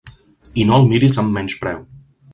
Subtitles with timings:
[0.61, 1.85] I no el miris amb menyspreu!